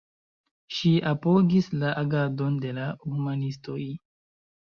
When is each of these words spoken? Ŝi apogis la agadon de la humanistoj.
Ŝi 0.75 0.93
apogis 1.09 1.67
la 1.83 1.91
agadon 2.03 2.57
de 2.65 2.73
la 2.79 2.87
humanistoj. 3.05 3.79